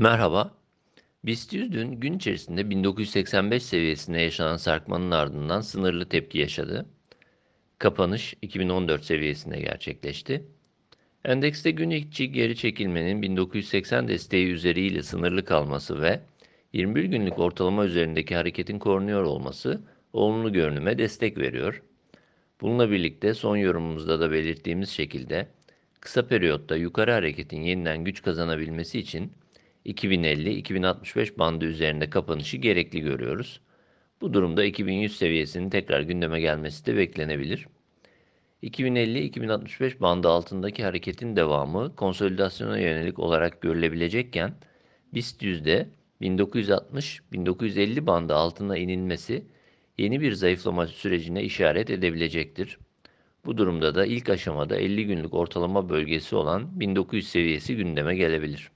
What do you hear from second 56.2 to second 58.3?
olan 1900 seviyesi gündeme